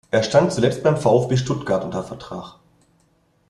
[0.09, 2.55] Er stand zuletzt beim VfB Stuttgart unter Vertrag.